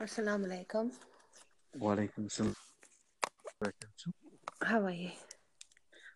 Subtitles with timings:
[0.00, 0.92] Assalamu alaikum.
[1.76, 2.54] Walaikum salam.
[4.62, 5.10] How are you?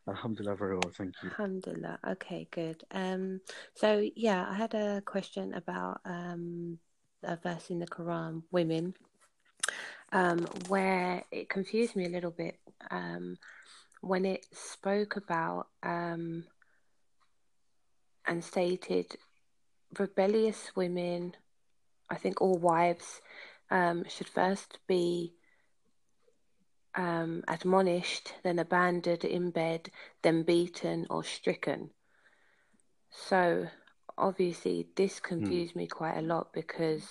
[0.08, 1.30] Alhamdulillah, very well, thank you.
[1.30, 1.98] Alhamdulillah.
[2.10, 2.84] Okay, good.
[2.92, 3.40] Um,
[3.74, 6.78] so yeah, I had a question about um
[7.24, 8.94] a verse in the Quran, women,
[10.12, 12.60] um, where it confused me a little bit.
[12.88, 13.36] Um,
[14.00, 16.44] when it spoke about um
[18.28, 19.16] and stated
[19.98, 21.34] rebellious women,
[22.08, 23.20] I think all wives
[23.72, 25.32] um, should first be
[26.94, 29.90] um, admonished, then abandoned in bed,
[30.22, 31.90] then beaten or stricken.
[33.10, 33.66] So
[34.18, 35.76] obviously, this confused mm.
[35.76, 37.08] me quite a lot because,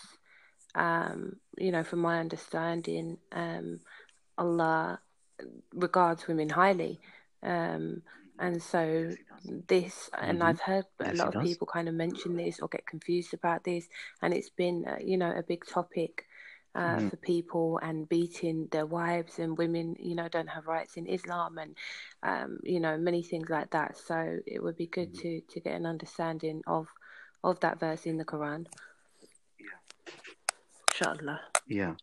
[0.76, 3.80] um, you know, from my understanding, um,
[4.38, 5.00] Allah
[5.74, 7.02] regards women highly.
[7.41, 8.04] Um,
[8.38, 9.10] and so
[9.68, 10.48] this, and mm-hmm.
[10.48, 13.88] I've heard a lot of people kind of mention this or get confused about this,
[14.22, 16.26] and it's been, uh, you know, a big topic
[16.74, 17.10] uh, mm.
[17.10, 21.58] for people and beating their wives and women, you know, don't have rights in Islam
[21.58, 21.76] and,
[22.24, 23.98] um, you know, many things like that.
[23.98, 25.22] So it would be good mm.
[25.22, 26.88] to, to get an understanding of
[27.44, 28.68] of that verse in the Quran.
[29.60, 30.13] Yeah.
[30.91, 31.41] Inshallah.
[31.68, 31.96] Yeah.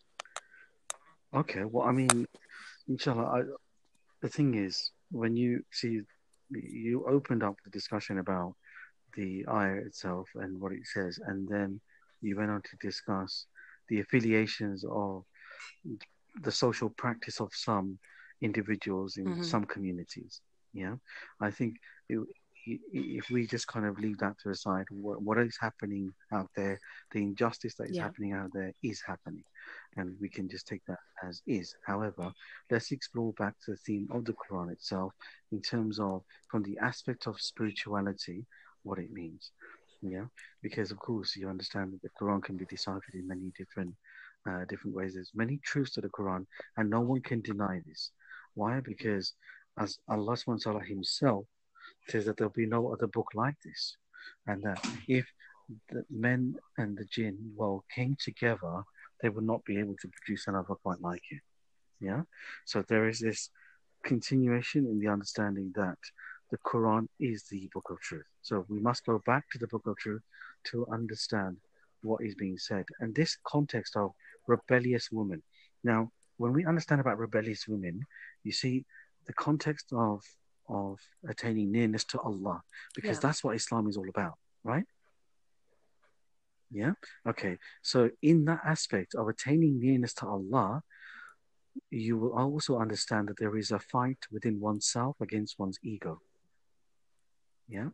[1.33, 1.65] Okay.
[1.65, 2.27] Well, I mean,
[2.89, 3.43] inshallah, I,
[4.21, 6.01] the thing is, when you see,
[6.51, 8.55] you opened up the discussion about
[9.15, 11.81] the ayah itself and what it says, and then
[12.21, 13.47] you went on to discuss
[13.89, 15.25] the affiliations of
[16.43, 17.99] the social practice of some
[18.41, 19.43] individuals in mm-hmm.
[19.43, 20.41] some communities.
[20.73, 20.97] Yeah,
[21.41, 21.77] I think
[22.09, 22.21] it,
[22.93, 26.49] if we just kind of leave that to the side, what, what is happening out
[26.55, 26.79] there,
[27.13, 28.03] the injustice that is yeah.
[28.03, 29.45] happening out there is happening,
[29.97, 31.75] and we can just take that as is.
[31.87, 32.31] However,
[32.71, 35.13] let's explore back to the theme of the Quran itself
[35.51, 38.45] in terms of from the aspect of spirituality,
[38.83, 39.53] what it means
[40.03, 40.27] yeah
[40.63, 43.95] because of course you understand that the quran can be deciphered in many different
[44.49, 45.15] uh, different ways.
[45.15, 46.47] There's many truths to the quran
[46.77, 48.13] and no one can deny this.
[48.55, 48.81] Why?
[48.81, 49.35] Because
[49.79, 51.45] as allah SWT himself
[52.09, 53.97] says that there'll be no other book like this
[54.47, 55.27] and that if
[55.91, 58.83] the men and the jinn well came together
[59.23, 61.41] they would not be able to produce another quite like it
[62.01, 62.23] yeah?
[62.65, 63.51] So there is this
[64.05, 65.99] continuation in the understanding that
[66.51, 68.27] the Quran is the book of truth.
[68.43, 70.23] So we must go back to the book of truth
[70.65, 71.59] to understand
[72.03, 72.85] what is being said.
[73.01, 74.13] And this context of
[74.47, 75.43] rebellious woman.
[75.85, 78.05] Now, when we understand about rebellious women,
[78.45, 78.85] you see
[79.27, 80.23] the context of
[80.71, 82.61] of attaining nearness to Allah,
[82.95, 83.21] because yeah.
[83.21, 84.35] that's what Islam is all about,
[84.65, 84.85] right?
[86.71, 86.93] Yeah.
[87.27, 87.57] Okay.
[87.81, 90.83] So in that aspect of attaining nearness to Allah,
[91.91, 96.21] you will also understand that there is a fight within oneself against one's ego.
[97.69, 97.89] Yeah.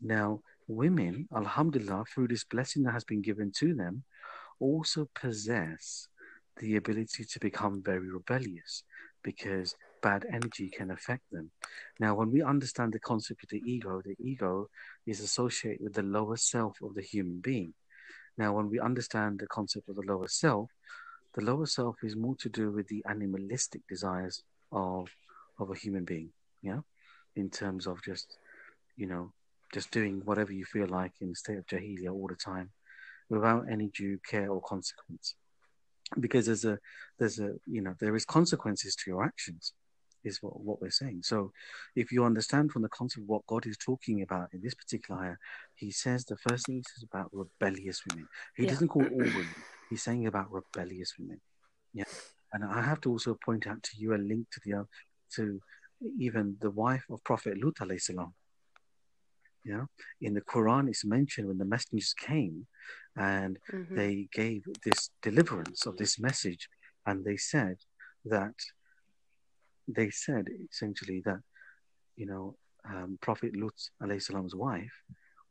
[0.00, 4.04] Now, women, alhamdulillah, through this blessing that has been given to them,
[4.60, 6.08] also possess
[6.58, 8.84] the ability to become very rebellious
[9.22, 11.50] because bad energy can affect them.
[11.98, 14.68] Now, when we understand the concept of the ego, the ego
[15.06, 17.74] is associated with the lower self of the human being.
[18.36, 20.70] Now, when we understand the concept of the lower self,
[21.34, 24.42] the lower self is more to do with the animalistic desires
[24.72, 25.08] of
[25.58, 26.30] of a human being,
[26.62, 26.80] yeah,
[27.34, 28.38] in terms of just
[28.98, 29.32] you know,
[29.72, 32.70] just doing whatever you feel like in the state of jahiliyyah all the time
[33.30, 35.34] without any due care or consequence.
[36.18, 36.78] Because there's a,
[37.18, 39.74] there's a, you know, there is consequences to your actions,
[40.24, 41.20] is what, what we're saying.
[41.22, 41.52] So
[41.94, 45.20] if you understand from the concept of what God is talking about in this particular
[45.22, 45.36] ayah,
[45.74, 48.26] he says the first thing he says about rebellious women.
[48.56, 48.70] He yeah.
[48.70, 49.46] doesn't call all women,
[49.90, 51.40] he's saying about rebellious women.
[51.92, 52.04] Yeah.
[52.52, 54.86] And I have to also point out to you a link to the,
[55.36, 55.60] to
[56.18, 58.32] even the wife of Prophet Lut alayhi salam
[59.68, 59.84] yeah,
[60.22, 62.66] in the Quran, it's mentioned when the messengers came
[63.16, 63.94] and mm-hmm.
[63.94, 66.68] they gave this deliverance of this message,
[67.04, 67.76] and they said
[68.24, 68.54] that
[69.86, 71.40] they said essentially that
[72.16, 72.56] you know
[72.88, 73.78] um, Prophet Lut
[74.22, 75.02] salam's wife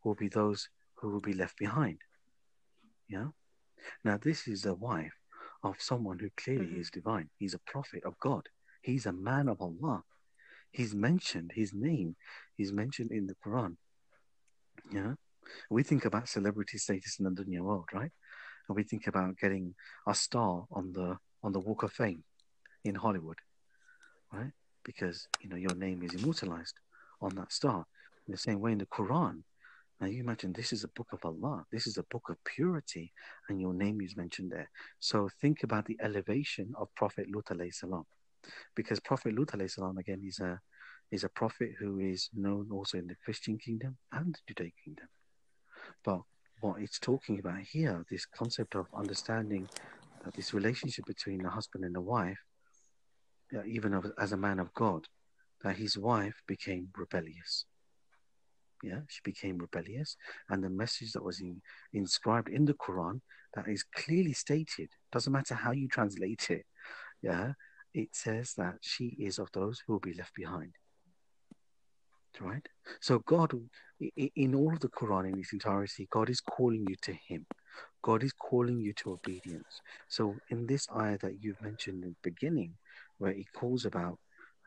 [0.03, 1.99] will be those who will be left behind.
[3.07, 3.27] Yeah.
[4.03, 5.13] Now this is a wife
[5.63, 6.81] of someone who clearly mm-hmm.
[6.81, 7.29] is divine.
[7.37, 8.49] He's a prophet of God.
[8.81, 10.03] He's a man of Allah.
[10.71, 12.15] He's mentioned his name.
[12.55, 13.75] He's mentioned in the Quran.
[14.91, 15.13] Yeah.
[15.69, 18.11] We think about celebrity status in the dunya world, right?
[18.67, 19.75] And we think about getting
[20.07, 22.23] a star on the on the Walk of Fame
[22.83, 23.37] in Hollywood,
[24.31, 24.51] right?
[24.83, 26.75] Because you know your name is immortalized
[27.21, 27.85] on that star.
[28.27, 29.43] In the same way, in the Quran,
[30.01, 31.65] now you imagine this is a book of Allah.
[31.71, 33.13] This is a book of purity,
[33.47, 34.69] and your name is mentioned there.
[34.99, 38.05] So think about the elevation of Prophet Lut salam,
[38.75, 40.59] because Prophet Lut salam again is a
[41.11, 45.07] is a prophet who is known also in the Christian kingdom and the Judaic kingdom.
[46.03, 46.21] But
[46.61, 49.69] what it's talking about here, this concept of understanding
[50.23, 52.39] that this relationship between the husband and the wife,
[53.55, 55.07] uh, even as a man of God,
[55.63, 57.65] that his wife became rebellious.
[58.83, 60.17] Yeah, she became rebellious,
[60.49, 61.61] and the message that was in,
[61.93, 63.21] inscribed in the Quran
[63.55, 66.65] that is clearly stated, doesn't matter how you translate it,
[67.23, 67.53] yeah,
[67.93, 70.75] it says that she is of those who will be left behind.
[72.39, 72.67] Right?
[73.01, 73.53] So, God,
[73.99, 77.45] in all of the Quran in its entirety, God is calling you to Him.
[78.03, 79.81] God is calling you to obedience.
[80.07, 82.73] So, in this ayah that you've mentioned in the beginning,
[83.17, 84.19] where He calls about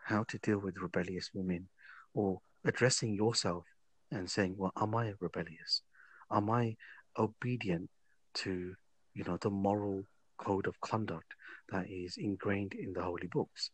[0.05, 1.69] how to deal with rebellious women,
[2.14, 3.64] or addressing yourself
[4.11, 5.82] and saying, Well, am I rebellious?
[6.31, 6.76] Am I
[7.19, 7.90] obedient
[8.34, 8.75] to,
[9.14, 10.05] you know, the moral
[10.38, 11.34] code of conduct
[11.70, 13.70] that is ingrained in the holy books?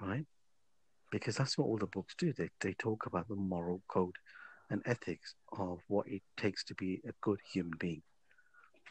[0.00, 0.26] Right?
[1.12, 2.32] Because that's what all the books do.
[2.32, 4.16] They they talk about the moral code
[4.70, 8.02] and ethics of what it takes to be a good human being.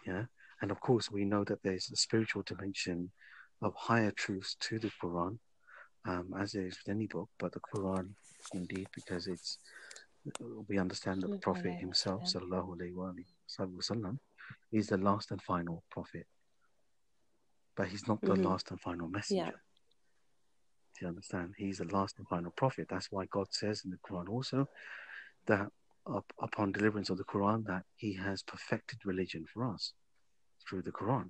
[0.06, 0.26] Yeah.
[0.62, 3.12] And of course we know that there's a spiritual dimension
[3.62, 5.40] of higher truths to the Quran,
[6.08, 8.10] um, as there is with any book, but the Quran
[8.54, 9.60] indeed because it's
[10.68, 14.20] we understand that the Prophet himself, sallallahu alaihi wasallam,
[14.72, 16.28] is the last and final prophet,
[17.76, 18.44] but he's not the mm-hmm.
[18.44, 19.46] last and final messenger.
[19.46, 19.52] Yeah.
[21.02, 21.54] You understand?
[21.58, 22.88] He's the last and final prophet.
[22.90, 24.68] That's why God says in the Quran also
[25.48, 25.68] that
[26.08, 29.94] up, upon deliverance of the Quran, that He has perfected religion for us
[30.68, 31.30] through the Quran.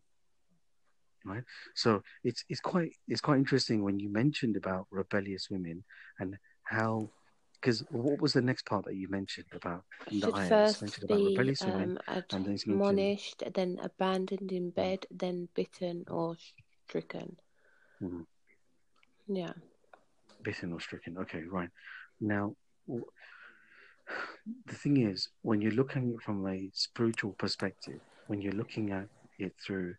[1.23, 1.43] Right.
[1.75, 5.83] So it's it's quite it's quite interesting when you mentioned about rebellious women
[6.19, 7.11] and how
[7.61, 11.61] because what was the next part that you mentioned about the first mentioned be about
[11.61, 16.35] um, admonished, then abandoned in bed, then bitten or
[16.87, 17.37] stricken.
[18.01, 18.21] Mm-hmm.
[19.31, 19.53] Yeah.
[20.43, 21.17] Bitten or stricken.
[21.19, 21.69] Okay, right.
[22.19, 22.55] Now,
[22.87, 29.07] the thing is, when you're looking from a spiritual perspective, when you're looking at
[29.37, 29.95] it through,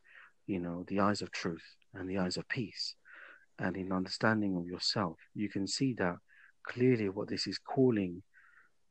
[0.46, 1.64] you know, the eyes of truth
[1.94, 2.94] and the eyes of peace,
[3.58, 6.16] and in understanding of yourself, you can see that
[6.66, 8.22] clearly what this is calling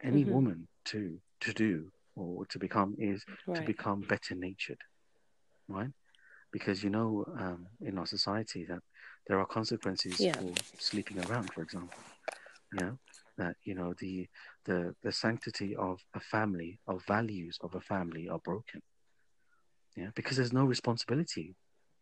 [0.04, 0.34] any mm-hmm.
[0.34, 3.58] woman to to do or to become is right.
[3.58, 4.78] to become better natured
[5.68, 5.92] right
[6.52, 8.80] because you know um, in our society that
[9.27, 10.33] there are consequences yeah.
[10.33, 12.00] for sleeping around for example
[12.79, 12.91] yeah
[13.38, 14.27] that you know the
[14.65, 18.81] the the sanctity of a family of values of a family are broken
[19.95, 21.56] yeah because there's no responsibility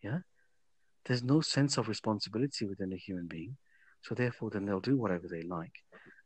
[0.03, 0.19] yeah
[1.05, 3.57] there's no sense of responsibility within a human being
[4.01, 5.73] so therefore, then they'll do whatever they like,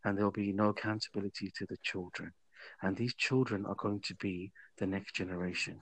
[0.03, 2.33] and there'll be no accountability to the children.
[2.81, 5.81] And these children are going to be the next generation.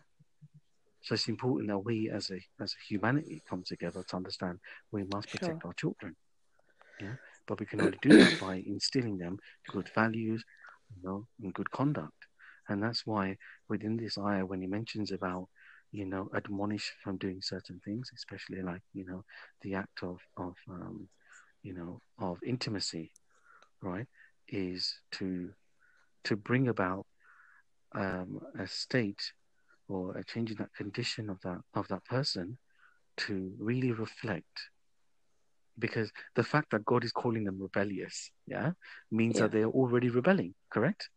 [1.03, 4.59] So it's important that we, as a as a humanity, come together to understand
[4.91, 5.67] we must protect sure.
[5.69, 6.15] our children.
[6.99, 7.15] Yeah,
[7.47, 9.39] but we can only do that by instilling them
[9.69, 10.43] good values,
[10.95, 12.13] you know, and good conduct.
[12.69, 13.37] And that's why
[13.69, 15.47] within this ayah, when he mentions about
[15.91, 19.23] you know admonish from doing certain things, especially like you know
[19.61, 21.09] the act of of um,
[21.63, 23.11] you know, of intimacy,
[23.81, 24.07] right,
[24.47, 25.51] is to
[26.23, 27.05] to bring about
[27.93, 29.33] um, a state
[29.91, 32.57] or a change in that condition of that of that person
[33.17, 34.69] to really reflect
[35.79, 38.71] because the fact that God is calling them rebellious, yeah,
[39.09, 39.43] means yeah.
[39.43, 41.09] that they're already rebelling, correct?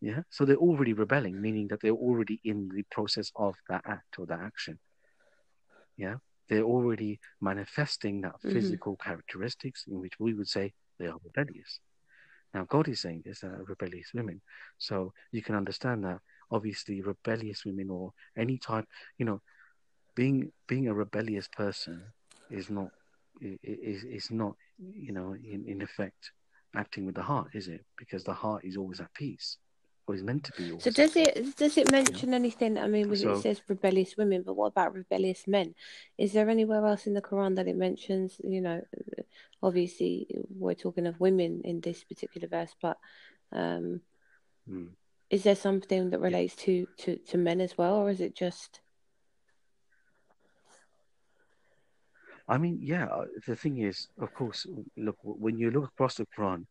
[0.00, 4.18] Yeah, so they're already rebelling, meaning that they're already in the process of that act
[4.18, 4.78] or that action.
[5.96, 6.16] Yeah,
[6.48, 8.52] they're already manifesting that mm-hmm.
[8.52, 11.78] physical characteristics in which we would say they are rebellious.
[12.52, 14.42] Now, God is saying this are rebellious women.
[14.78, 16.18] So you can understand that
[16.52, 18.86] obviously rebellious women or any type,
[19.18, 19.40] you know,
[20.14, 22.02] being being a rebellious person
[22.50, 22.90] is not
[23.40, 26.30] is is not you know in, in effect
[26.74, 27.84] acting with the heart, is it?
[27.98, 29.58] Because the heart is always at peace
[30.06, 30.78] or is meant to be.
[30.78, 32.36] So does it does it mention yeah.
[32.36, 32.78] anything?
[32.78, 35.74] I mean, so, it says rebellious women, but what about rebellious men?
[36.18, 38.40] Is there anywhere else in the Quran that it mentions?
[38.42, 38.82] You know,
[39.62, 42.98] obviously we're talking of women in this particular verse, but
[43.52, 44.00] um,
[44.68, 44.86] hmm.
[45.32, 48.80] Is there something that relates to, to to men as well, or is it just?
[52.46, 53.06] I mean, yeah.
[53.06, 56.66] Uh, the thing is, of course, look when you look across the Quran,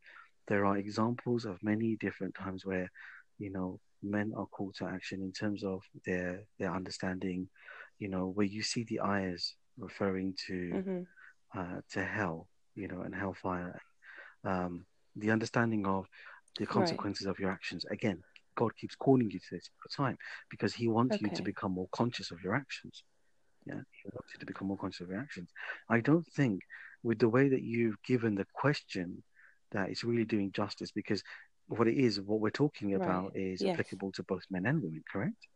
[0.47, 2.87] there are examples of many different times where
[3.39, 7.47] you know men are called to action in terms of their their understanding
[7.97, 11.01] you know where you see the ayahs referring to mm-hmm.
[11.59, 13.79] uh, to hell you know and hellfire
[14.43, 16.05] um, the understanding of
[16.57, 17.31] the consequences right.
[17.31, 18.21] of your actions again
[18.55, 20.17] god keeps calling you to this all the time
[20.49, 21.25] because he wants okay.
[21.29, 23.03] you to become more conscious of your actions
[23.65, 25.49] yeah he wants you to become more conscious of your actions
[25.89, 26.61] i don't think
[27.03, 29.23] with the way that you've given the question
[29.71, 31.23] that it's really doing justice because
[31.67, 33.43] what it is, what we're talking about right.
[33.43, 33.73] is yes.
[33.73, 35.47] applicable to both men and women, correct?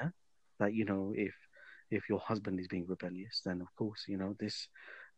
[0.00, 0.10] Yeah.
[0.60, 1.34] That you know, if
[1.90, 4.68] if your husband is being rebellious, then of course, you know, this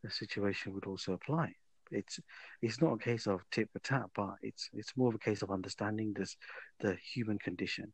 [0.02, 1.54] the situation would also apply.
[1.90, 2.18] It's
[2.62, 5.42] it's not a case of tit for tat, but it's it's more of a case
[5.42, 6.36] of understanding this
[6.80, 7.92] the human condition.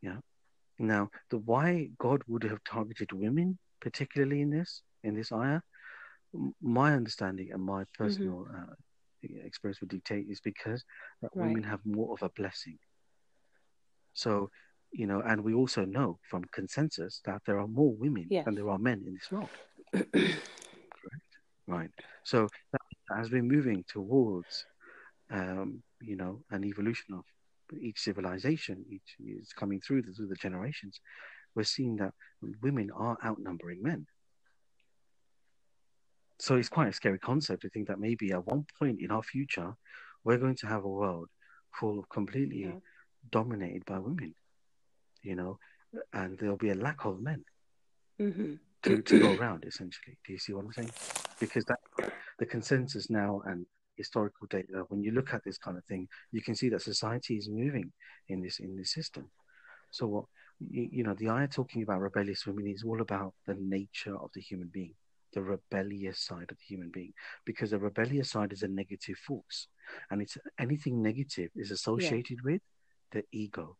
[0.00, 0.18] Yeah.
[0.78, 5.60] Now, the why God would have targeted women, particularly in this in this ayah,
[6.60, 8.04] my understanding and my mm-hmm.
[8.04, 8.70] personal mm-hmm.
[8.70, 10.84] uh, experience would dictate is because
[11.20, 11.48] right.
[11.48, 12.78] women have more of a blessing.
[14.14, 14.50] So,
[14.92, 18.44] you know, and we also know from consensus that there are more women yes.
[18.44, 19.48] than there are men in this world.
[19.92, 20.42] Correct.
[21.66, 21.90] Right.
[22.24, 22.48] So,
[23.18, 24.64] as we're moving towards,
[25.30, 27.24] um, you know, an evolution of
[27.80, 31.00] each civilization, each is coming through the, through the generations,
[31.54, 32.12] we're seeing that
[32.62, 34.06] women are outnumbering men.
[36.38, 39.22] So it's quite a scary concept to think that maybe at one point in our
[39.22, 39.74] future,
[40.24, 41.28] we're going to have a world
[41.78, 42.80] full of completely yeah.
[43.30, 44.34] dominated by women,
[45.22, 45.58] you know,
[46.12, 47.44] and there'll be a lack of men
[48.20, 48.54] mm-hmm.
[48.82, 50.18] to, to go around, essentially.
[50.26, 50.90] Do you see what I'm saying?
[51.42, 51.80] Because that
[52.38, 56.40] the consensus now and historical data, when you look at this kind of thing, you
[56.40, 57.92] can see that society is moving
[58.28, 59.28] in this in this system.
[59.90, 60.24] So what
[60.60, 64.30] you, you know, the ayah talking about rebellious women is all about the nature of
[64.34, 64.94] the human being
[65.32, 67.12] the rebellious side of the human being
[67.44, 69.68] because the rebellious side is a negative force
[70.10, 72.52] and it's anything negative is associated yeah.
[72.52, 72.62] with
[73.12, 73.76] the ego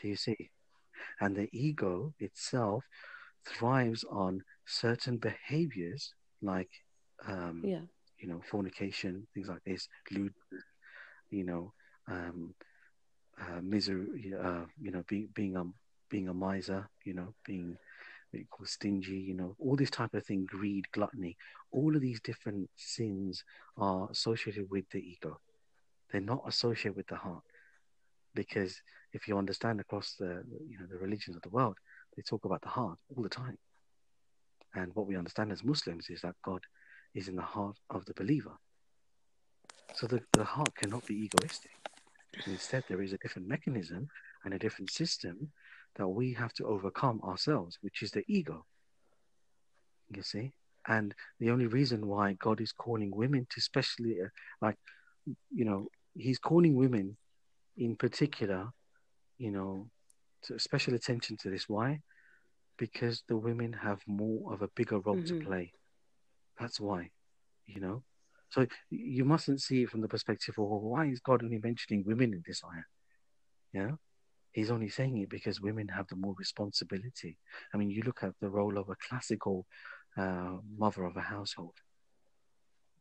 [0.00, 0.50] do you see
[1.20, 2.84] and the ego itself
[3.46, 6.70] thrives on certain behaviors like
[7.26, 7.80] um, yeah.
[8.18, 10.32] you know fornication things like this lewd
[11.30, 11.72] you know
[12.08, 12.54] um,
[13.40, 15.64] uh, misery uh, you know being being a
[16.08, 17.76] being a miser you know being
[18.32, 21.36] you call stingy, you know, all this type of thing, greed, gluttony,
[21.72, 23.44] all of these different sins
[23.76, 25.38] are associated with the ego.
[26.10, 27.42] They're not associated with the heart.
[28.34, 28.80] Because
[29.12, 31.76] if you understand across the you know the religions of the world,
[32.16, 33.58] they talk about the heart all the time.
[34.74, 36.60] And what we understand as Muslims is that God
[37.14, 38.52] is in the heart of the believer.
[39.94, 41.72] So the, the heart cannot be egoistic.
[42.46, 44.08] Instead, there is a different mechanism
[44.44, 45.50] and a different system
[45.96, 48.64] that we have to overcome ourselves, which is the ego.
[50.14, 50.52] You see?
[50.86, 54.28] And the only reason why God is calling women to especially, uh,
[54.62, 54.76] like,
[55.50, 57.16] you know, He's calling women
[57.76, 58.68] in particular,
[59.38, 59.88] you know,
[60.44, 61.68] to special attention to this.
[61.68, 62.00] Why?
[62.80, 65.38] Because the women have more of a bigger role mm-hmm.
[65.38, 65.72] to play.
[66.58, 67.10] That's why,
[67.66, 68.02] you know.
[68.48, 72.02] So you mustn't see it from the perspective of well, why is God only mentioning
[72.04, 72.90] women in this ayah?
[73.72, 73.92] Yeah,
[74.52, 77.38] He's only saying it because women have the more responsibility.
[77.72, 79.66] I mean, you look at the role of a classical
[80.16, 81.74] uh, mother of a household,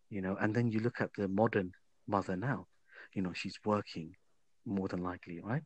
[0.09, 1.71] you know, and then you look at the modern
[2.07, 2.67] mother now.
[3.13, 4.15] You know, she's working
[4.65, 5.63] more than likely, right?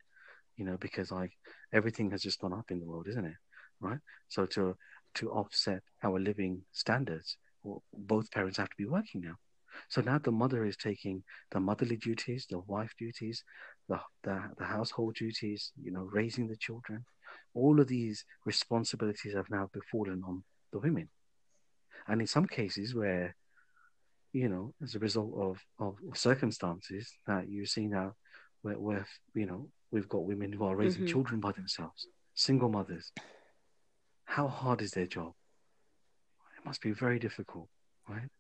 [0.56, 1.34] You know, because like
[1.74, 3.36] everything has just gone up in the world, isn't it?
[3.84, 4.00] Right.
[4.30, 4.76] So to
[5.16, 7.38] to offset our living standards,
[7.94, 9.36] both parents have to be working now.
[9.90, 13.44] So now the mother is taking the motherly duties, the wife duties,
[13.90, 17.06] the, the, the household duties, you know, raising the children.
[17.54, 21.10] All of these responsibilities have now befallen on the women.
[22.08, 23.36] And in some cases where,
[24.32, 28.14] you know, as a result of, of circumstances that you see now
[28.62, 31.12] where, where you know, we've got women who are raising mm-hmm.
[31.12, 33.12] children by themselves, single mothers.
[34.34, 35.34] How hard is their job?
[36.58, 37.68] It must be very difficult,
[38.10, 38.32] right?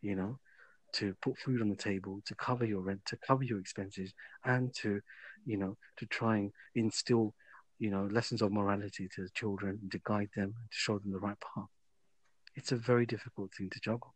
[0.00, 0.38] You know,
[0.94, 4.14] to put food on the table, to cover your rent, to cover your expenses,
[4.46, 5.02] and to,
[5.44, 7.34] you know, to try and instill,
[7.78, 11.18] you know, lessons of morality to the children, to guide them, to show them the
[11.18, 11.68] right path.
[12.54, 14.14] It's a very difficult thing to juggle.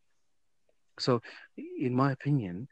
[0.97, 1.21] So,
[1.55, 2.67] in my opinion,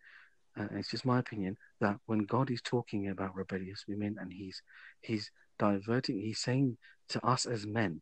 [0.60, 4.64] uh, it's just my opinion that when God is talking about rebellious women and He's
[5.02, 5.30] He's
[5.60, 6.78] diverting, He's saying
[7.10, 8.02] to us as men,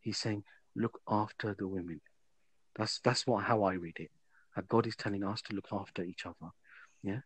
[0.00, 2.00] He's saying, look after the women.
[2.76, 4.10] That's that's what how I read it
[4.56, 6.50] that God is telling us to look after each other.
[7.02, 7.20] Yeah.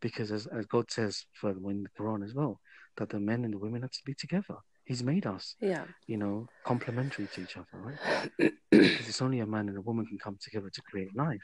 [0.00, 2.60] Because as, as God says further in the Quran as well,
[2.96, 4.56] that the men and the women have to be together.
[4.84, 8.52] He's made us, yeah, you know, complementary to each other, right?
[8.70, 11.40] because it's only a man and a woman can come together to create life.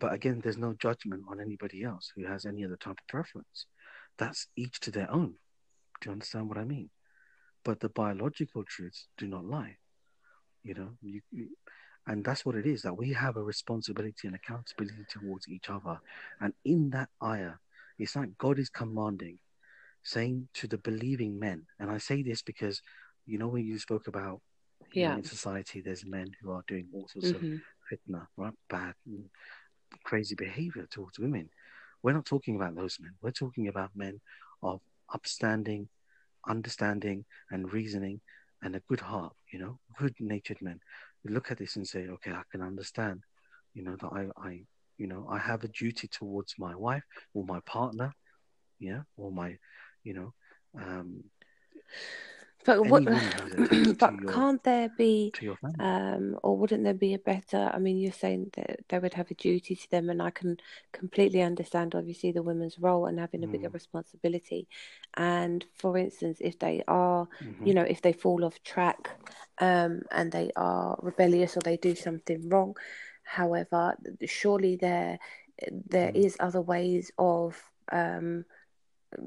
[0.00, 3.66] But again, there's no judgment on anybody else who has any other type of preference.
[4.18, 5.34] That's each to their own.
[6.00, 6.90] Do you understand what I mean?
[7.64, 9.76] But the biological truths do not lie.
[10.62, 11.48] You know, you, you
[12.06, 15.98] and that's what it is that we have a responsibility and accountability towards each other.
[16.40, 17.54] And in that ayah,
[17.98, 19.38] it's like God is commanding,
[20.02, 22.82] saying to the believing men, and I say this because
[23.26, 24.40] you know when you spoke about
[24.92, 25.12] yeah.
[25.12, 27.54] Know, in society there's men who are doing all sorts mm-hmm.
[27.54, 28.52] of fitna, right?
[28.68, 28.94] Bad
[30.02, 31.48] crazy behavior towards women.
[32.02, 33.12] We're not talking about those men.
[33.22, 34.20] We're talking about men
[34.62, 34.80] of
[35.12, 35.88] upstanding,
[36.48, 38.20] understanding and reasoning
[38.62, 40.80] and a good heart, you know, good natured men,
[41.24, 43.20] look at this and say, okay, I can understand,
[43.74, 44.60] you know, that I, I,
[44.98, 47.02] you know, I have a duty towards my wife
[47.34, 48.12] or my partner,
[48.78, 49.56] yeah, or my,
[50.02, 50.34] you know,
[50.80, 51.24] um,
[52.64, 53.04] but what?
[53.98, 55.32] but your, can't there be,
[55.78, 57.70] um, or wouldn't there be a better?
[57.72, 60.58] I mean, you're saying that they would have a duty to them, and I can
[60.92, 63.74] completely understand, obviously, the women's role and having a bigger mm.
[63.74, 64.66] responsibility.
[65.16, 67.66] And for instance, if they are, mm-hmm.
[67.66, 69.10] you know, if they fall off track,
[69.58, 72.76] um, and they are rebellious or they do something wrong,
[73.24, 75.18] however, surely there
[75.70, 76.16] there mm.
[76.16, 77.60] is other ways of
[77.92, 78.44] um,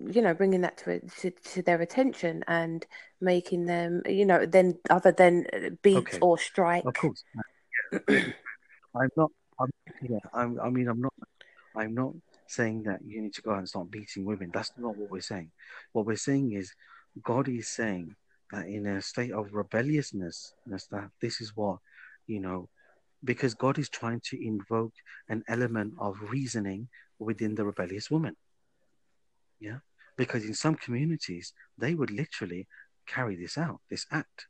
[0.10, 2.86] you know bringing that to, to, to their attention and
[3.22, 6.20] making them you know then other than uh, beat okay.
[6.22, 7.24] or strike of course.
[8.10, 9.70] I'm not I'm,
[10.08, 11.14] yeah, I'm, i mean i'm not
[11.76, 12.14] i'm not
[12.48, 14.52] saying that you need to go out and start beating women.
[14.54, 15.52] That's not what we're saying.
[15.92, 16.74] What we're saying is
[17.24, 18.16] god is saying
[18.52, 21.80] that in a state of rebelliousness that this is what
[22.28, 22.70] you know
[23.24, 24.94] because god is trying to invoke
[25.30, 28.36] an element of reasoning within the rebellious woman
[29.60, 29.80] yeah.
[30.18, 32.68] Because in some communities, they would literally
[33.08, 34.48] carry this out, this act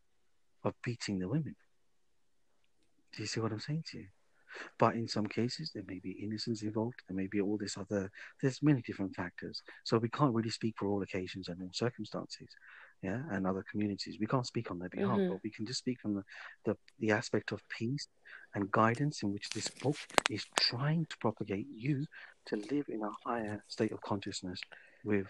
[0.63, 1.55] of beating the women.
[3.15, 4.05] Do you see what I'm saying to you?
[4.79, 7.01] But in some cases, there may be innocence involved.
[7.07, 8.09] There may be all this other.
[8.41, 9.61] There's many different factors.
[9.83, 12.47] So we can't really speak for all occasions and all circumstances,
[13.01, 14.17] yeah, and other communities.
[14.19, 15.29] We can't speak on their behalf, mm-hmm.
[15.29, 16.23] but we can just speak from the,
[16.65, 18.07] the the aspect of peace
[18.55, 19.97] and guidance in which this book
[20.29, 22.05] is trying to propagate you
[22.47, 24.59] to live in a higher state of consciousness
[25.07, 25.27] with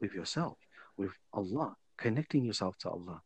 [0.00, 0.56] with yourself,
[0.96, 3.20] with Allah, connecting yourself to Allah.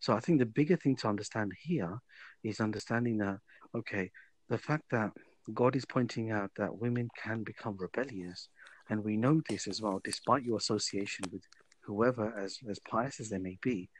[0.00, 1.98] So I think the bigger thing to understand here
[2.44, 3.38] is understanding that
[3.74, 4.10] okay,
[4.48, 5.10] the fact that
[5.52, 8.48] God is pointing out that women can become rebellious,
[8.88, 11.42] and we know this as well, despite your association with
[11.84, 13.90] whoever, as as pious as they may be,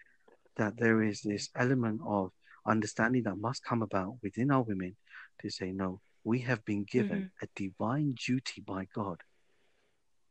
[0.56, 2.30] that there is this element of
[2.66, 4.96] understanding that must come about within our women
[5.40, 7.44] to say, no, we have been given mm-hmm.
[7.44, 9.18] a divine duty by God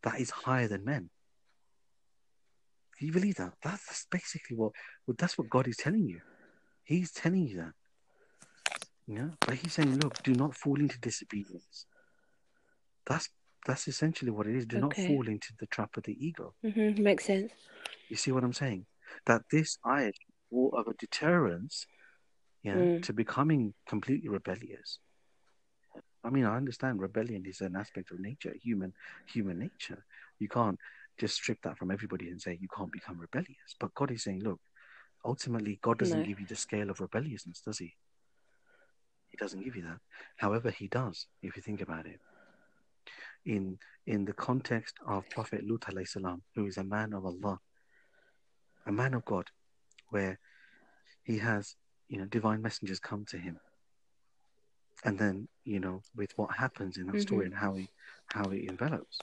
[0.05, 1.09] that is higher than men.
[2.97, 3.53] Do you believe that?
[3.61, 4.71] That's, that's basically what
[5.05, 6.21] well, that's what God is telling you.
[6.85, 7.73] He's telling you that.
[9.07, 11.85] Yeah, but he's saying, look, do not fall into disobedience.
[13.05, 13.29] That's
[13.65, 14.65] that's essentially what it is.
[14.65, 15.01] Do okay.
[15.01, 16.53] not fall into the trap of the ego.
[16.63, 17.03] Mm-hmm.
[17.03, 17.51] Makes sense.
[18.09, 18.85] You see what I'm saying?
[19.25, 20.13] That this ayat
[20.51, 21.85] more of a deterrence,
[22.63, 23.03] yeah, mm.
[23.03, 24.99] to becoming completely rebellious.
[26.25, 28.93] I mean, I understand rebellion is an aspect of nature, human
[29.27, 30.03] human nature.
[30.39, 30.79] You can't
[31.19, 33.75] just strip that from everybody and say you can't become rebellious.
[33.79, 34.59] But God is saying, look,
[35.23, 36.25] ultimately, God doesn't no.
[36.25, 37.93] give you the scale of rebelliousness, does He?
[39.29, 39.99] He doesn't give you that.
[40.37, 42.19] However, He does, if you think about it.
[43.45, 47.59] In in the context of Prophet Lut salam, who is a man of Allah,
[48.87, 49.45] a man of God,
[50.09, 50.39] where
[51.23, 51.75] he has
[52.07, 53.59] you know divine messengers come to him
[55.05, 57.21] and then you know with what happens in that mm-hmm.
[57.21, 57.87] story and how he
[58.33, 59.19] how it envelops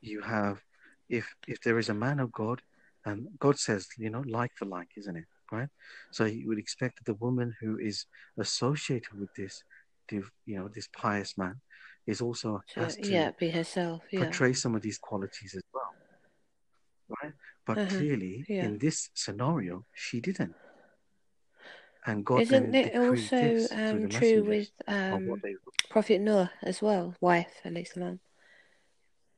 [0.00, 0.60] you have
[1.08, 2.62] if if there is a man of god
[3.04, 5.68] and god says you know like for like isn't it right
[6.10, 8.06] so you would expect that the woman who is
[8.38, 9.62] associated with this
[10.10, 11.60] you know this pious man
[12.06, 14.20] is also has to yeah be herself yeah.
[14.20, 15.94] portray some of these qualities as well
[17.22, 17.32] right
[17.66, 17.96] but uh-huh.
[17.96, 18.64] clearly yeah.
[18.64, 20.54] in this scenario she didn't
[22.06, 25.40] and God Isn't it also um, true with um,
[25.90, 28.20] Prophet Noah as well, wife, alayhi salam?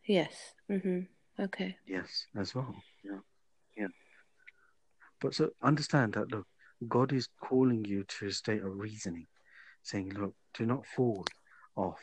[0.06, 0.32] Yes.
[0.70, 1.00] Mm-hmm.
[1.42, 1.76] Okay.
[1.86, 2.74] Yes, as well.
[3.02, 3.18] Yeah.
[3.76, 3.88] Yeah.
[5.20, 6.46] But so understand that, look,
[6.88, 9.26] God is calling you to a state of reasoning,
[9.82, 11.24] saying, look, do not fall
[11.76, 12.00] off.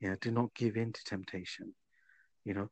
[0.00, 0.16] Yeah.
[0.20, 1.74] Do not give in to temptation.
[2.44, 2.68] You know,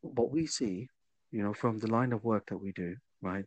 [0.00, 0.88] what we see,
[1.30, 3.44] you know, from the line of work that we do, right?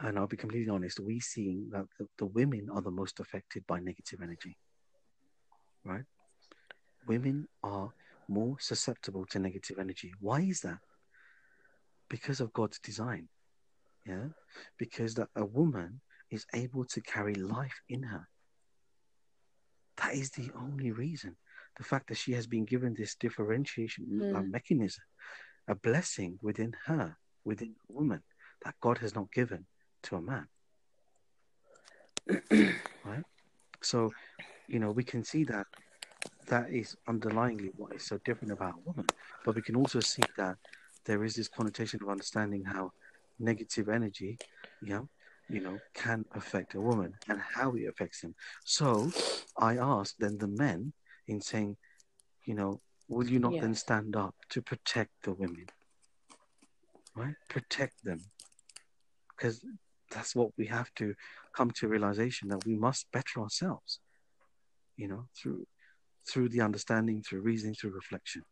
[0.00, 3.66] And I'll be completely honest, we seeing that the, the women are the most affected
[3.66, 4.56] by negative energy.
[5.84, 6.04] Right?
[7.06, 7.90] Women are
[8.28, 10.12] more susceptible to negative energy.
[10.20, 10.78] Why is that?
[12.10, 13.28] Because of God's design.
[14.06, 14.26] Yeah?
[14.78, 18.28] Because that a woman is able to carry life in her.
[20.02, 21.36] That is the only reason.
[21.78, 24.50] The fact that she has been given this differentiation mm.
[24.50, 25.04] mechanism,
[25.68, 28.22] a blessing within her, within a woman,
[28.64, 29.66] that God has not given
[30.06, 30.46] to a man.
[33.04, 33.22] right?
[33.82, 34.12] So,
[34.68, 35.66] you know, we can see that
[36.46, 39.06] that is underlyingly what is so different about a woman.
[39.44, 40.56] But we can also see that
[41.04, 42.92] there is this connotation of understanding how
[43.38, 44.38] negative energy,
[44.82, 45.08] you know,
[45.48, 48.34] you know, can affect a woman and how it affects him.
[48.64, 49.10] So
[49.58, 50.92] I asked then the men
[51.28, 51.76] in saying,
[52.44, 55.66] you know, will you not then stand up to protect the women?
[57.14, 57.34] Right?
[57.48, 58.20] Protect them
[59.36, 59.64] because
[60.10, 61.14] that's what we have to
[61.56, 64.00] come to realization that we must better ourselves
[64.96, 65.66] you know through
[66.28, 68.42] through the understanding through reasoning through reflection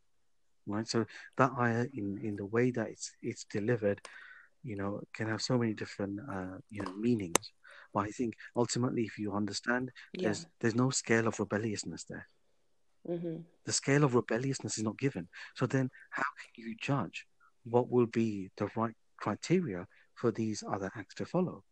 [0.67, 0.89] right?
[0.89, 1.05] So
[1.37, 4.01] that ayah in in the way that it's it's delivered
[4.63, 7.53] you know can have so many different uh, you know meanings.
[7.93, 10.23] But i think ultimately if you understand Yeah.
[10.23, 12.29] there's there's no scale of rebelliousness there.
[13.07, 15.27] Hmm the scale of rebelliousness is not given.
[15.57, 17.27] So then how can you judge
[17.65, 21.65] what will be the right criteria for these other acts to follow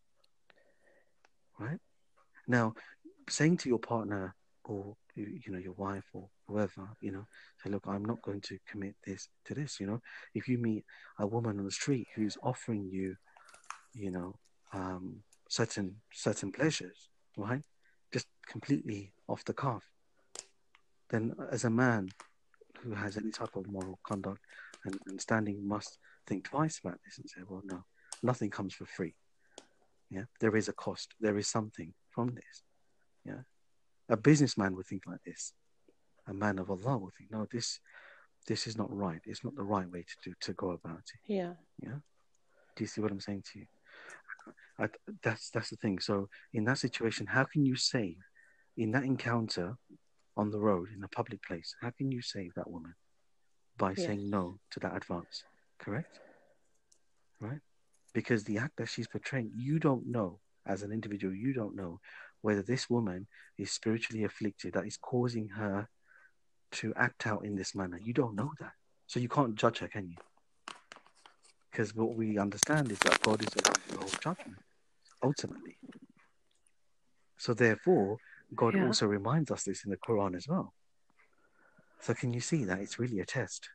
[1.59, 1.79] right?
[2.47, 2.73] Now
[3.29, 7.25] saying to your partner or you know your wife or whoever you know
[7.61, 9.99] say look i'm not going to commit this to this you know
[10.33, 10.83] if you meet
[11.19, 13.15] a woman on the street who's offering you
[13.93, 14.33] you know
[14.73, 15.17] um
[15.49, 17.61] certain certain pleasures right
[18.11, 19.83] just completely off the cuff
[21.09, 22.09] then as a man
[22.81, 24.39] who has any type of moral conduct
[24.85, 27.83] and, and standing must think twice about this and say well no
[28.23, 29.13] nothing comes for free.
[30.09, 31.13] Yeah there is a cost.
[31.19, 32.63] There is something from this.
[33.25, 33.41] Yeah
[34.09, 35.53] a businessman would think like this.
[36.27, 37.79] A man of allah would think no this
[38.47, 39.21] this is not right.
[39.25, 41.21] It's not the right way to do to go about it.
[41.27, 41.53] Yeah.
[41.81, 41.99] Yeah.
[42.75, 43.65] do you see what i'm saying to you?
[44.79, 44.87] I,
[45.21, 45.99] that's that's the thing.
[45.99, 48.17] So in that situation how can you save?
[48.77, 49.77] In that encounter
[50.35, 52.95] on the road in a public place how can you save that woman?
[53.77, 54.05] By Yes.
[54.05, 55.43] saying no to that advance
[55.79, 56.19] correct?
[57.39, 57.59] Right
[58.13, 61.99] because the act that she's portraying you don't know as an individual you don't know
[62.41, 65.87] whether this woman is spiritually afflicted that is causing her
[66.71, 67.99] to act out in this manner.
[68.03, 68.73] You don't know that.
[69.07, 70.17] So you can't judge her can you?
[71.71, 74.57] Because what we understand is that god is the one who judgment
[75.21, 75.77] ultimately.
[77.37, 78.17] So therefore
[78.55, 78.87] god Yeah.
[78.87, 80.73] also reminds us this in the quran as well.
[82.01, 83.69] So can you see that it's really a test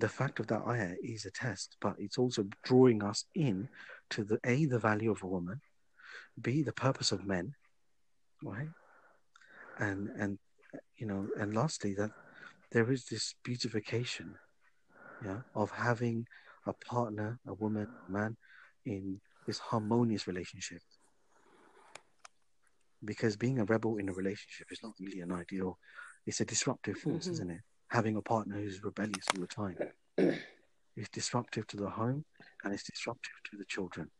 [0.00, 3.68] the fact of that ayah is a test, but it's also drawing us in
[4.10, 5.60] to the A, the value of a woman,
[6.40, 7.54] B, the purpose of men,
[8.42, 8.70] right?
[9.78, 10.38] And and
[10.96, 12.10] you know, and lastly that
[12.72, 14.34] there is this beautification,
[15.20, 16.26] yeah, of having
[16.66, 18.36] a partner, a woman, a man
[18.84, 20.82] in this harmonious relationship.
[23.04, 25.78] Because being a rebel in a relationship is not really an ideal,
[26.26, 27.32] it's a disruptive force, Mhm.
[27.32, 27.62] isn't it?
[27.90, 29.76] Having a partner who's rebellious all the time.
[30.96, 32.24] it's disruptive to the home
[32.64, 34.10] and it's disruptive to the children.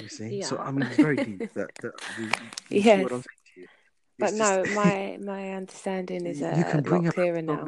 [0.00, 0.42] You see?
[0.42, 2.24] So I mean it's very deep that, that you,
[2.70, 3.02] you see Yes.
[3.02, 3.66] what I'm saying to you.
[4.18, 7.42] But It's no, my my understanding is You a, can a bring lot up- clearer
[7.42, 7.66] now.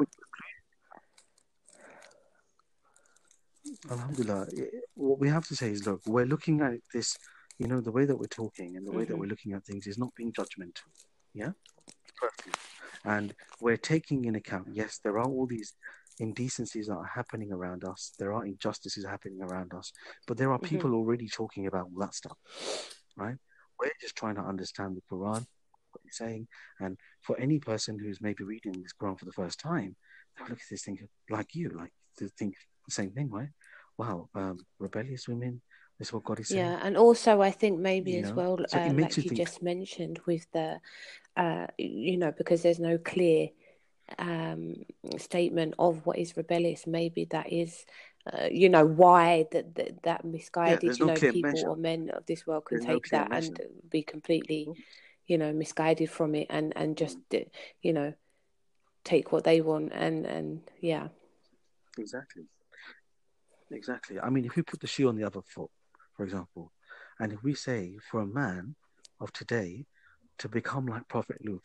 [3.89, 4.47] Alhamdulillah,
[4.95, 7.17] what we have to say is, look, we're looking at this,
[7.59, 9.19] you know, the way that we're talking and the way that Mhm.
[9.19, 10.87] we're looking at things is not being judgmental.
[11.33, 11.51] Yeah?
[12.15, 12.57] Perfect.
[13.05, 15.73] And we're taking in account, yes, there are all these
[16.19, 19.91] indecencies that are happening around us, there are injustices happening around us,
[20.27, 20.63] but there are Mhm.
[20.63, 22.37] people already talking about all that stuff,
[23.15, 23.37] right?
[23.79, 25.47] We're just trying to understand the Quran,
[25.91, 26.47] what it's saying,
[26.79, 29.95] and for any person who's maybe reading this Quran for the first time,
[30.37, 33.49] they'll look at this thing like you, like to think the same thing, right?
[33.97, 35.61] Wow, um, rebellious women.
[35.99, 36.65] Is what God is saying.
[36.65, 39.31] Yeah, and also I think maybe You as know, well, so uh, like you you
[39.31, 40.79] just mentioned with the,
[41.35, 43.49] uh, you know, because there's no clear
[44.17, 44.85] um,
[45.17, 46.87] statement of what is rebellious.
[46.87, 47.85] Maybe that is,
[48.31, 50.79] uh, you know, why that that, that misguided.
[50.81, 51.67] there's you no know, people measure.
[51.67, 53.59] or men of this world can There's no take clear that and
[53.89, 54.69] be completely,
[55.27, 57.39] you know, misguided from it and and just uh,
[57.81, 58.13] you know
[59.03, 61.09] take what they want and and yeah.
[61.97, 62.43] Exactly.
[63.71, 64.19] Exactly.
[64.19, 65.69] I mean, if we put the shoe on the other foot,
[66.19, 66.73] for example,
[67.21, 68.75] and if we say for a man
[69.21, 69.85] of today
[70.39, 71.63] to become like Prophet Lut,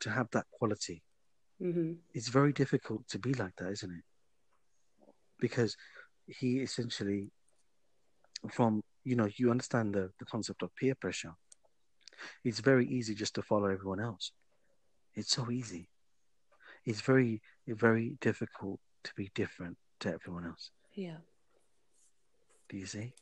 [0.00, 1.02] to have that quality,
[1.58, 4.04] hmm it's very difficult to be like that, isn't it?
[5.40, 5.74] Because
[6.26, 7.30] he essentially,
[8.50, 11.32] from, you know, you understand the, the concept of peer pressure.
[12.44, 14.32] It's very easy just to follow everyone else.
[15.14, 15.88] It's so easy.
[16.84, 20.72] It's very, very difficult to be different to everyone else.
[20.94, 21.20] Yeah.
[22.68, 23.14] Do you see?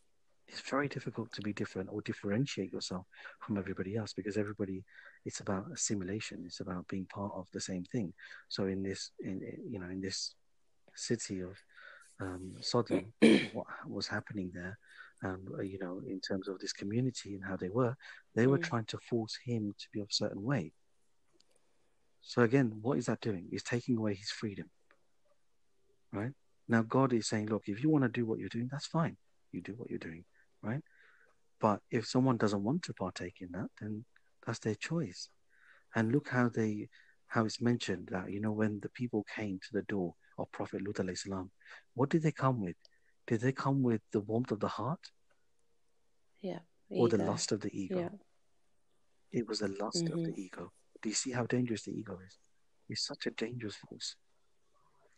[0.49, 3.07] It's very difficult to be different or differentiate yourself
[3.41, 4.85] from everybody else because everybody,
[5.25, 6.45] it's about assimilation.
[6.47, 8.13] It's about being part of the same thing.
[8.49, 10.35] So in this, in you know, in this
[10.95, 11.57] city of
[12.21, 13.13] um, Sodom,
[13.53, 14.79] what was happening there,
[15.25, 17.97] um, you know, in terms of this community and how they were,
[18.35, 18.63] they were Mm.
[18.63, 20.73] trying to force him to be of a certain way.
[22.21, 23.49] So again, what is that doing?
[23.53, 24.71] It's taking away his freedom.
[26.13, 26.33] Right?
[26.69, 29.17] Now God is saying, look, if you want to do what you're doing, that's fine.
[29.53, 30.25] You do what you're doing,
[30.63, 30.83] right?
[31.61, 34.05] But if someone doesn't want to partake in that, then
[34.45, 35.29] that's their choice.
[35.95, 36.89] And look how they
[37.29, 40.83] how it's mentioned that, you know, when the people came to the door of Prophet
[40.87, 41.51] Lut salam,
[41.95, 42.77] what did they come with?
[43.27, 45.11] did they come with the warmth of the heart?
[46.41, 46.61] Yeah.
[46.89, 47.99] Or the lust of the ego?
[47.99, 48.09] Yeah.
[49.33, 50.19] It was the lust mm-hmm.
[50.19, 50.73] of the ego.
[51.03, 52.39] Do you see how dangerous the ego is?
[52.89, 54.15] It's such a dangerous force.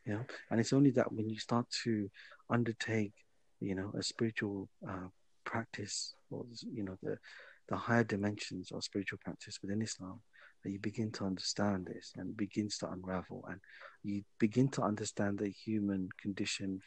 [0.07, 0.22] Yeah.
[0.51, 2.09] And it's only that when you start to
[2.48, 3.12] undertake,
[3.61, 5.09] you know, a spiritual uh,
[5.53, 6.45] practice or,
[6.79, 7.17] you know, the,
[7.69, 10.21] the higher dimensions of spiritual practice within Islam,
[10.63, 13.61] that you begin to understand this and begins to unravel and
[14.03, 16.81] you begin to understand the human condition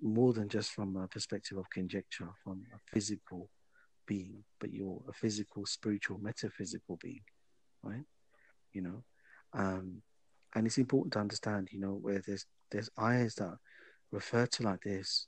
[0.00, 3.50] more than just from a perspective of conjecture, from a physical
[4.06, 7.24] being, but you're a physical, spiritual, metaphysical being,
[7.82, 8.04] right?
[8.72, 9.04] You know,
[9.52, 10.02] um,
[10.54, 13.56] and it's important to understand, you know, where there's there's ayahs that
[14.12, 15.26] refer to like this,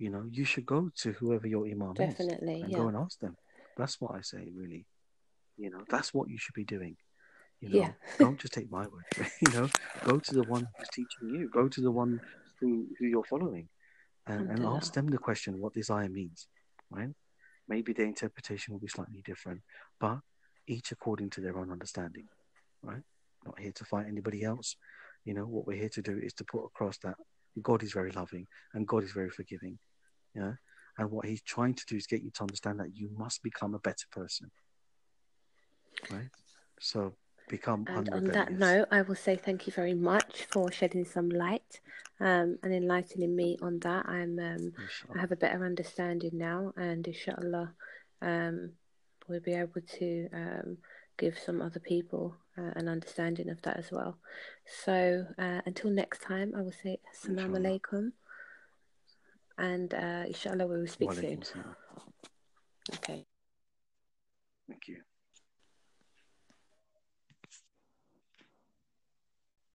[0.00, 2.78] you know, you should go to whoever your imam Definitely, is and yeah.
[2.78, 3.36] go and ask them.
[3.76, 4.86] That's what I say, really.
[5.58, 6.96] You know, that's what you should be doing.
[7.60, 7.92] You know, yeah.
[8.18, 9.04] don't just take my word.
[9.42, 9.68] you know,
[10.04, 11.50] go to the one who's teaching you.
[11.50, 12.18] Go to the one
[12.60, 13.68] who who you're following
[14.26, 16.48] and, and ask them the question what this ayah means,
[16.90, 17.10] right?
[17.68, 19.60] Maybe their interpretation will be slightly different,
[20.00, 20.20] but
[20.66, 22.26] each according to their own understanding,
[22.82, 23.02] right?
[23.44, 24.76] Not here to fight anybody else.
[25.26, 27.16] You know, what we're here to do is to put across that
[27.62, 29.78] God is very loving and God is very forgiving.
[30.34, 30.52] Yeah.
[30.98, 33.74] And what he's trying to do is get you to understand that you must become
[33.74, 34.50] a better person.
[36.10, 36.28] Right?
[36.78, 37.14] So
[37.50, 41.28] become and on that note i will say thank you very much for shedding some
[41.28, 41.80] light
[42.20, 44.72] um, and enlightening me on that i'm um,
[45.14, 47.72] i have a better understanding now and inshallah
[48.22, 48.70] um,
[49.28, 50.78] we'll be able to um,
[51.18, 54.16] give some other people uh, an understanding of that as well
[54.84, 58.12] so uh, until next time i will say assalamu alaikum
[59.60, 61.42] and uh, inshallah we will speak soon.
[62.94, 63.26] Okay.
[64.66, 65.02] Thank you